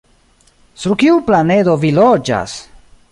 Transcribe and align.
Sur 0.83 0.95
kiu 1.03 1.19
planedo 1.27 1.75
vi 1.83 1.93
loĝas? 2.01 2.57